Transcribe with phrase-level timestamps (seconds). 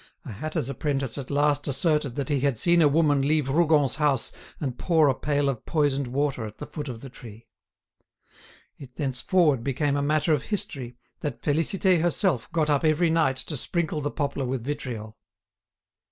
[0.25, 4.31] A hatter's apprentice at last asserted that he had seen a woman leave Rougon's house
[4.59, 7.45] and pour a pail of poisoned water at the foot of the tree.
[8.79, 13.55] It thenceforward became a matter of history that Félicité herself got up every night to
[13.55, 15.19] sprinkle the poplar with vitriol.